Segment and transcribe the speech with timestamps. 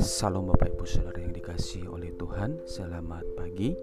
[0.00, 3.76] Salam Bapak Ibu Saudara yang dikasih oleh Tuhan Selamat pagi.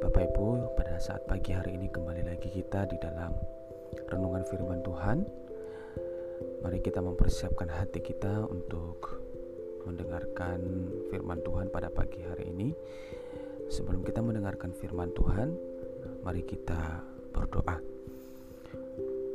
[0.00, 3.36] Bapak Ibu pada saat pagi hari ini kembali lagi kita di dalam
[4.08, 5.28] Renungan firman Tuhan.
[6.64, 9.20] Mari kita mempersiapkan hati kita untuk
[9.84, 12.72] mendengarkan firman Tuhan pada pagi hari ini.
[13.68, 15.52] Sebelum kita mendengarkan firman Tuhan
[16.22, 17.02] Mari kita
[17.34, 17.91] berdoa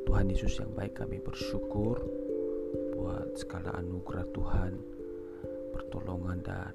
[0.07, 1.99] Tuhan Yesus yang baik kami bersyukur
[2.95, 4.79] buat segala anugerah Tuhan,
[5.75, 6.71] pertolongan dan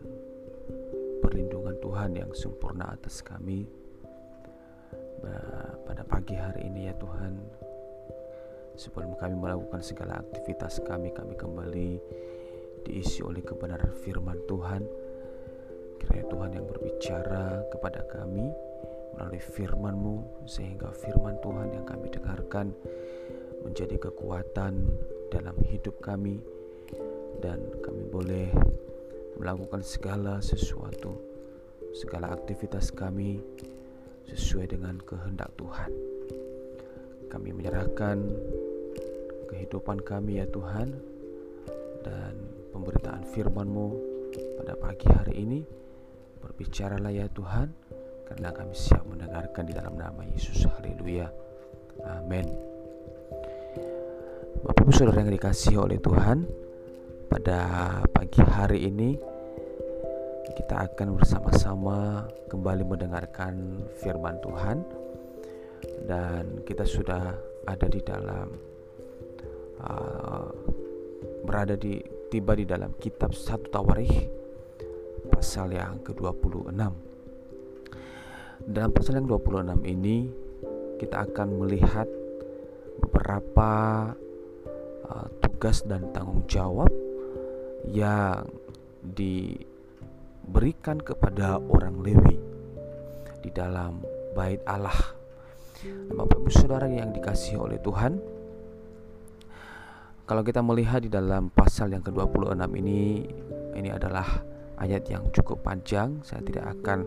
[1.24, 3.64] perlindungan Tuhan yang sempurna atas kami.
[5.88, 7.40] Pada pagi hari ini ya Tuhan,
[8.76, 11.90] sebelum kami melakukan segala aktivitas kami, kami kembali
[12.84, 14.84] diisi oleh kebenaran firman Tuhan.
[16.04, 18.52] Kiranya Tuhan yang berbicara kepada kami
[19.16, 22.76] melalui firman-Mu sehingga firman Tuhan yang kami dengarkan
[23.62, 24.91] menjadi kekuatan
[25.30, 26.43] dalam hidup kami
[27.41, 28.51] dan kami boleh
[29.41, 31.32] melakukan segala sesuatu
[31.93, 33.41] segala aktivitas kami
[34.24, 35.93] sesuai dengan kehendak Tuhan.
[37.29, 38.19] Kami menyerahkan
[39.52, 40.97] kehidupan kami ya Tuhan
[42.01, 42.35] dan
[42.73, 43.88] pemberitaan firman-Mu
[44.60, 45.60] pada pagi hari ini.
[46.41, 47.69] Berbicaralah ya Tuhan
[48.26, 50.65] karena kami siap mendengarkan di dalam nama Yesus.
[50.65, 51.29] Haleluya.
[52.09, 52.71] Amin
[54.63, 56.46] Bapak Ibu Saudara yang dikasih oleh Tuhan
[57.27, 57.59] Pada
[58.15, 59.19] pagi hari ini
[60.54, 64.87] Kita akan bersama-sama kembali mendengarkan firman Tuhan.
[66.06, 67.34] Dan kita sudah
[67.66, 68.54] ada di dalam
[69.82, 70.47] uh,
[71.43, 71.99] Berada di
[72.31, 74.31] tiba di dalam kitab satu Tawarikh
[75.26, 76.71] Pasal yang ke-26
[78.71, 80.31] Dalam pasal yang 26 ini
[81.03, 82.06] Kita akan melihat
[83.03, 83.71] beberapa
[85.12, 86.88] uh, tugas dan tanggung jawab
[87.84, 88.49] yang
[89.05, 92.41] diberikan kepada orang Lewi
[93.44, 94.00] di dalam
[94.32, 94.97] bait Allah.
[96.14, 98.14] Bapak Ibu Saudara yang dikasihi oleh Tuhan,
[100.22, 103.26] kalau kita melihat di dalam pasal yang ke-26 ini,
[103.75, 104.25] ini adalah
[104.78, 106.22] ayat yang cukup panjang.
[106.22, 107.03] Saya tidak akan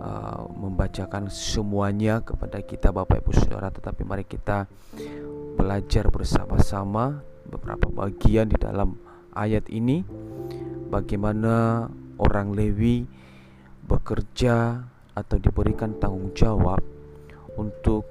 [0.00, 4.64] uh, membacakan semuanya kepada kita Bapak Ibu Saudara, tetapi mari kita
[5.62, 8.98] belajar bersama-sama beberapa bagian di dalam
[9.30, 10.02] ayat ini
[10.90, 11.86] bagaimana
[12.18, 13.06] orang Lewi
[13.86, 14.82] bekerja
[15.14, 16.82] atau diberikan tanggung jawab
[17.54, 18.10] untuk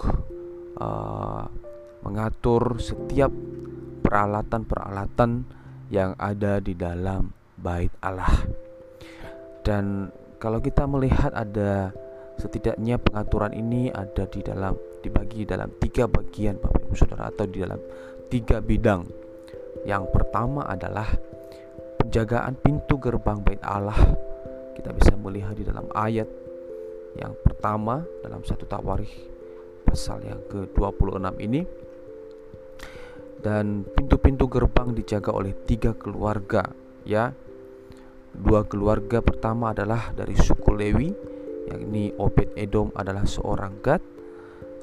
[0.79, 1.43] uh,
[2.07, 3.35] mengatur setiap
[3.99, 5.43] peralatan-peralatan
[5.91, 8.47] yang ada di dalam bait Allah.
[9.59, 10.07] Dan
[10.39, 11.91] kalau kita melihat ada
[12.39, 17.57] setidaknya pengaturan ini ada di dalam dibagi dalam tiga bagian Bapak Ibu Saudara atau di
[17.59, 17.81] dalam
[18.29, 19.03] tiga bidang.
[19.83, 21.09] Yang pertama adalah
[21.99, 23.97] penjagaan pintu gerbang bait Allah.
[24.77, 26.29] Kita bisa melihat di dalam ayat
[27.19, 29.11] yang pertama dalam satu Tawarikh
[29.83, 31.61] pasal yang ke-26 ini
[33.43, 36.63] dan pintu-pintu gerbang dijaga oleh tiga keluarga
[37.03, 37.33] ya
[38.31, 41.09] dua keluarga pertama adalah dari suku Lewi
[41.67, 43.99] yakni Obed Edom adalah seorang Gad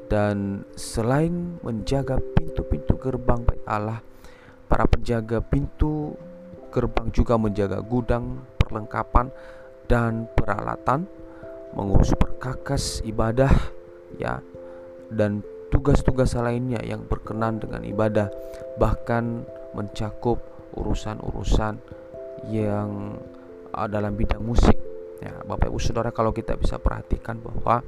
[0.08, 4.00] dan selain menjaga pintu-pintu gerbang bait Allah,
[4.66, 6.16] para penjaga pintu
[6.72, 9.32] gerbang juga menjaga gudang perlengkapan
[9.88, 11.08] dan peralatan,
[11.72, 13.52] mengurus perkakas ibadah
[14.16, 14.40] ya
[15.12, 18.32] dan tugas-tugas lainnya yang berkenan dengan ibadah
[18.80, 19.44] bahkan
[19.76, 20.40] mencakup
[20.76, 21.76] urusan-urusan
[22.48, 23.20] yang
[23.88, 24.76] dalam bidang musik.
[25.18, 27.82] Ya Bapak Ibu Saudara kalau kita bisa perhatikan bahwa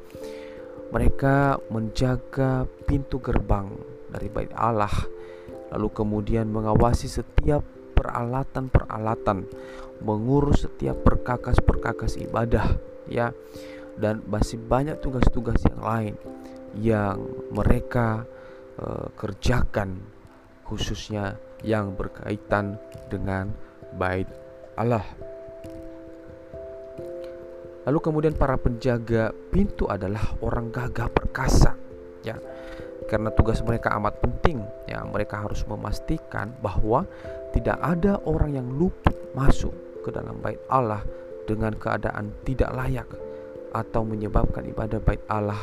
[0.91, 3.71] mereka menjaga pintu gerbang
[4.11, 4.93] dari bait Allah,
[5.71, 7.63] lalu kemudian mengawasi setiap
[7.95, 9.47] peralatan-peralatan,
[10.03, 12.75] mengurus setiap perkakas-perkakas ibadah,
[13.07, 13.31] ya,
[14.01, 16.15] dan masih banyak tugas-tugas yang lain
[16.79, 17.19] yang
[17.51, 18.27] mereka
[18.79, 19.99] uh, kerjakan,
[20.67, 22.79] khususnya yang berkaitan
[23.11, 23.51] dengan
[23.99, 24.27] bait
[24.79, 25.05] Allah.
[27.89, 31.73] Lalu kemudian para penjaga pintu adalah orang gagah perkasa,
[32.21, 32.37] ya.
[33.09, 35.01] Karena tugas mereka amat penting, ya.
[35.05, 37.09] Mereka harus memastikan bahwa
[37.57, 39.73] tidak ada orang yang luput masuk
[40.05, 41.03] ke dalam bait Allah
[41.49, 43.09] dengan keadaan tidak layak
[43.71, 45.59] atau menyebabkan ibadah bait Allah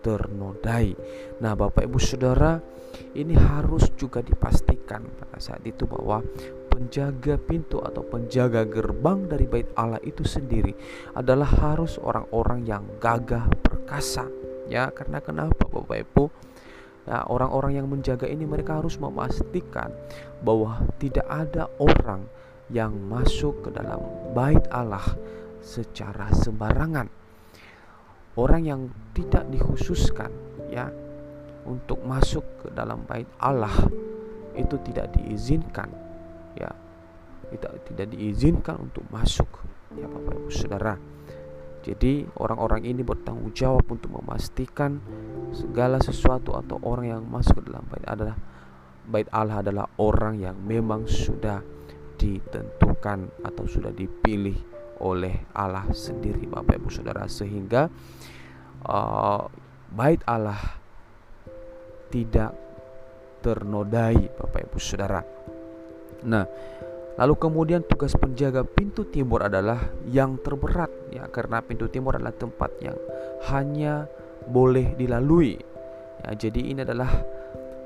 [0.00, 0.94] ternodai.
[1.42, 2.62] Nah, Bapak Ibu Saudara,
[3.18, 6.22] ini harus juga dipastikan pada saat itu bahwa
[6.76, 10.76] penjaga pintu atau penjaga gerbang dari bait Allah itu sendiri
[11.16, 14.28] adalah harus orang-orang yang gagah perkasa.
[14.68, 16.24] Ya karena kenapa Bapak Ibu?
[17.08, 19.88] Ya orang-orang yang menjaga ini mereka harus memastikan
[20.44, 22.28] bahwa tidak ada orang
[22.68, 24.04] yang masuk ke dalam
[24.36, 25.16] bait Allah
[25.64, 27.08] secara sembarangan.
[28.36, 30.28] Orang yang tidak dikhususkan
[30.68, 30.92] ya
[31.64, 33.72] untuk masuk ke dalam bait Allah
[34.52, 36.05] itu tidak diizinkan
[36.56, 36.72] ya.
[37.46, 39.48] Tidak tidak diizinkan untuk masuk
[39.94, 40.94] ya Bapak Ibu Saudara.
[41.86, 44.98] Jadi orang-orang ini bertanggung jawab untuk memastikan
[45.54, 48.36] segala sesuatu atau orang yang masuk ke dalam bait adalah
[49.06, 51.62] bait Allah adalah orang yang memang sudah
[52.18, 54.58] ditentukan atau sudah dipilih
[54.98, 57.86] oleh Allah sendiri Bapak Ibu Saudara sehingga
[58.82, 59.46] uh,
[59.94, 60.58] bait Allah
[62.10, 62.50] tidak
[63.46, 65.35] ternodai Bapak Ibu Saudara.
[66.24, 66.44] Nah,
[67.16, 72.76] Lalu kemudian tugas penjaga pintu timur adalah yang terberat ya karena pintu timur adalah tempat
[72.84, 72.96] yang
[73.48, 74.04] hanya
[74.44, 75.56] boleh dilalui.
[76.20, 77.08] Ya, jadi ini adalah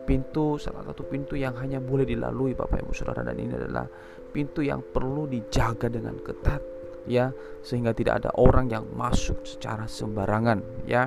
[0.02, 3.86] pintu salah satu pintu yang hanya boleh dilalui Bapak Ibu Saudara dan ini adalah
[4.34, 6.58] pintu yang perlu dijaga dengan ketat
[7.06, 7.30] ya
[7.62, 11.06] sehingga tidak ada orang yang masuk secara sembarangan ya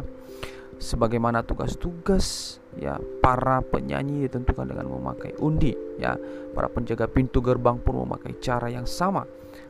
[0.84, 6.20] sebagaimana tugas-tugas ya para penyanyi ditentukan dengan memakai undi ya.
[6.52, 9.24] Para penjaga pintu gerbang pun memakai cara yang sama.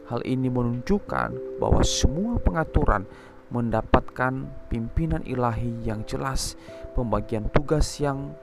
[0.09, 3.05] Hal ini menunjukkan bahwa semua pengaturan
[3.53, 6.57] mendapatkan pimpinan ilahi yang jelas
[6.97, 8.33] pembagian tugas yang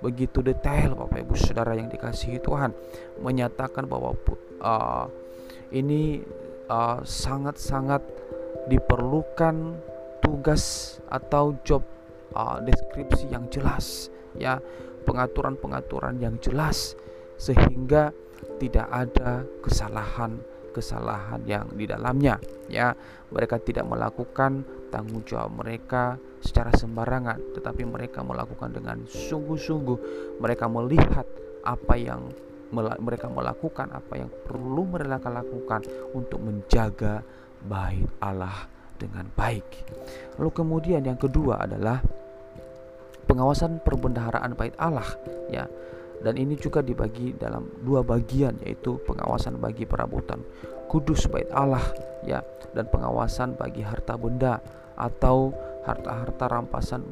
[0.00, 2.72] begitu detail Bapak Ibu Saudara yang dikasihi Tuhan
[3.20, 4.16] menyatakan bahwa
[4.64, 5.06] uh,
[5.72, 6.24] ini
[6.68, 8.24] uh, sangat-sangat uh,
[8.68, 9.76] diperlukan
[10.24, 11.84] tugas atau job
[12.34, 14.58] uh, deskripsi yang jelas ya.
[15.04, 16.96] Pengaturan-pengaturan yang jelas
[17.36, 18.08] sehingga
[18.56, 22.96] tidak ada kesalahan-kesalahan yang di dalamnya ya.
[23.30, 29.98] Mereka tidak melakukan tanggung jawab mereka secara sembarangan tetapi mereka melakukan dengan sungguh-sungguh.
[30.40, 31.28] Mereka melihat
[31.64, 32.32] apa yang
[32.74, 37.22] mereka melakukan apa yang perlu mereka lakukan untuk menjaga
[37.62, 38.66] bait Allah
[38.98, 39.66] dengan baik.
[40.38, 42.02] Lalu kemudian yang kedua adalah
[43.24, 45.06] pengawasan perbendaharaan bait Allah
[45.50, 45.66] ya
[46.24, 50.40] dan ini juga dibagi dalam dua bagian yaitu pengawasan bagi perabotan
[50.88, 51.84] kudus bait Allah
[52.24, 52.40] ya
[52.72, 54.62] dan pengawasan bagi harta benda
[54.94, 55.52] atau
[55.84, 57.04] harta-harta rampasan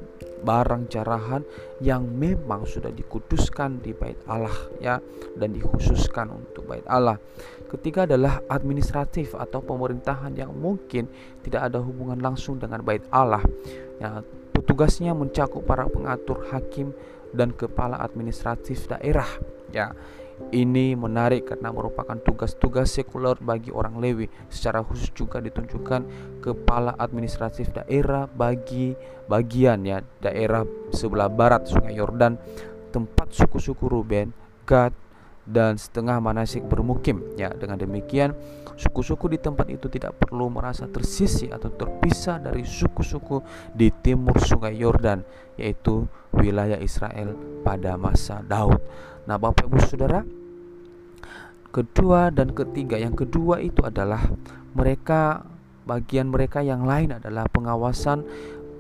[0.42, 1.44] barang jarahan
[1.78, 4.98] yang memang sudah dikuduskan di bait Allah ya
[5.36, 7.20] dan dikhususkan untuk bait Allah.
[7.68, 11.08] Ketiga adalah administratif atau pemerintahan yang mungkin
[11.40, 13.40] tidak ada hubungan langsung dengan bait Allah.
[13.96, 14.20] Ya,
[14.52, 16.92] Petugasnya mencakup para pengatur hakim
[17.32, 19.28] dan kepala administratif daerah.
[19.72, 19.96] Ya,
[20.52, 24.28] ini menarik karena merupakan tugas-tugas sekuler bagi orang Lewi.
[24.52, 26.02] Secara khusus juga ditunjukkan
[26.44, 28.92] kepala administratif daerah bagi
[29.30, 32.36] bagian ya daerah sebelah barat Sungai Yordan,
[32.90, 34.34] tempat suku-suku Ruben,
[34.68, 34.92] Gad,
[35.46, 37.22] dan setengah manasik bermukim.
[37.34, 38.34] Ya dengan demikian
[38.78, 43.42] suku-suku di tempat itu tidak perlu merasa tersisih atau terpisah dari suku-suku
[43.74, 45.22] di timur sungai Yordan
[45.60, 48.80] yaitu wilayah Israel pada masa Daud.
[49.28, 50.24] Nah Bapak Ibu Saudara
[51.72, 54.20] kedua dan ketiga yang kedua itu adalah
[54.76, 55.44] mereka
[55.82, 58.22] bagian mereka yang lain adalah pengawasan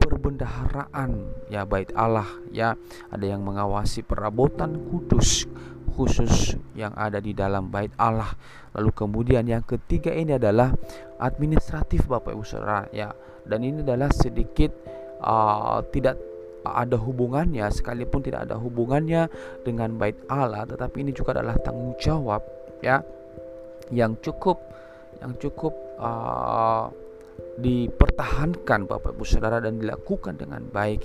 [0.02, 2.74] perbendaharaan ya bait Allah ya.
[3.08, 5.46] Ada yang mengawasi perabotan kudus
[5.92, 8.32] khusus yang ada di dalam bait Allah.
[8.72, 10.72] Lalu kemudian yang ketiga ini adalah
[11.20, 13.12] administratif Bapak Ibu Saudara ya.
[13.42, 14.70] Dan ini adalah sedikit
[15.20, 16.16] uh, tidak
[16.62, 19.26] ada hubungannya sekalipun tidak ada hubungannya
[19.66, 22.38] dengan bait Allah tetapi ini juga adalah tanggung jawab
[22.78, 23.02] ya
[23.90, 24.62] yang cukup
[25.18, 26.86] yang cukup uh,
[27.58, 31.04] dipertahankan Bapak Ibu Saudara dan dilakukan dengan baik.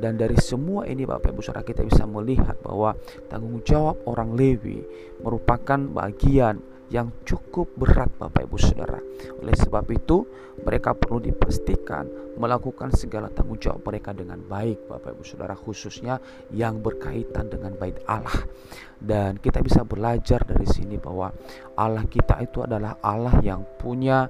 [0.00, 2.96] Dan dari semua ini Bapak Ibu Saudara kita bisa melihat bahwa
[3.28, 4.82] tanggung jawab orang Lewi
[5.20, 9.00] merupakan bagian yang cukup berat Bapak Ibu Saudara.
[9.40, 10.28] Oleh sebab itu,
[10.60, 12.04] mereka perlu dipastikan
[12.36, 16.20] melakukan segala tanggung jawab mereka dengan baik Bapak Ibu Saudara khususnya
[16.52, 18.44] yang berkaitan dengan baik Allah.
[19.00, 21.32] Dan kita bisa belajar dari sini bahwa
[21.80, 24.28] Allah kita itu adalah Allah yang punya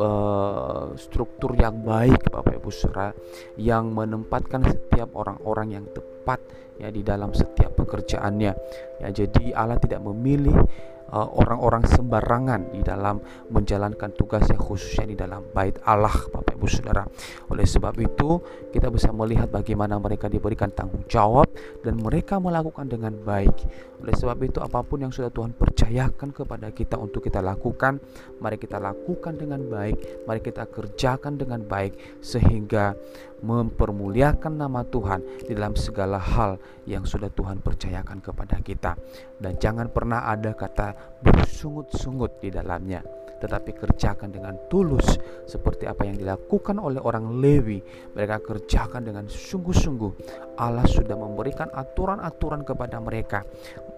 [0.00, 3.12] uh, struktur yang baik Bapak Ibu Saudara
[3.60, 6.40] yang menempatkan setiap orang-orang yang tepat
[6.76, 8.52] ya di dalam setiap pekerjaannya.
[9.00, 13.22] Ya jadi Allah tidak memilih Eh, orang-orang uh, sembarangan di dalam
[13.54, 17.06] menjalankan tugasnya khususnya di dalam bait Allah Bapak Ibu Saudara.
[17.52, 18.42] Oleh sebab itu
[18.74, 21.46] kita bisa melihat bagaimana mereka diberikan tanggung jawab
[21.86, 23.54] dan mereka melakukan dengan baik.
[24.02, 28.02] Oleh sebab itu apa pun yang sudah Tuhan percayakan kepada kita untuk kita lakukan,
[28.42, 32.98] mari kita lakukan dengan baik, mari kita kerjakan dengan baik sehingga
[33.42, 36.56] mempermuliakan nama Tuhan di dalam segala hal
[36.88, 38.96] yang sudah Tuhan percayakan kepada kita.
[39.36, 43.04] Dan jangan pernah ada kata bersungut-sungut di dalamnya,
[43.42, 47.82] tetapi kerjakan dengan tulus seperti apa yang dilakukan oleh orang Lewi.
[48.16, 50.12] Mereka kerjakan dengan sungguh-sungguh.
[50.56, 53.44] Allah sudah memberikan aturan-aturan kepada mereka.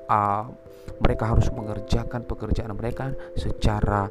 [0.09, 0.49] Uh,
[0.99, 4.09] mereka harus mengerjakan pekerjaan mereka secara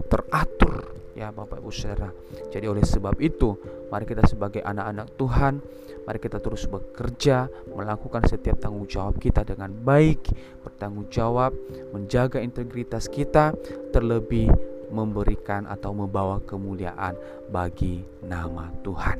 [0.00, 2.08] teratur ya Bapak Ibu Saudara.
[2.48, 3.56] Jadi oleh sebab itu,
[3.92, 5.60] mari kita sebagai anak-anak Tuhan,
[6.08, 10.32] mari kita terus bekerja, melakukan setiap tanggung jawab kita dengan baik,
[10.64, 11.52] bertanggung jawab,
[11.92, 13.52] menjaga integritas kita,
[13.92, 14.48] terlebih
[14.92, 17.16] memberikan atau membawa kemuliaan
[17.48, 19.18] bagi nama Tuhan.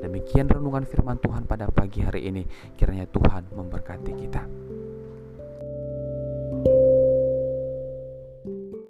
[0.00, 2.42] Demikian renungan firman Tuhan pada pagi hari ini.
[2.74, 4.42] Kiranya Tuhan memberkati kita.